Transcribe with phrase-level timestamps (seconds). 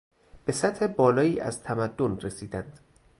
[0.45, 2.79] به سطح بالایی از تمدن رسیدند.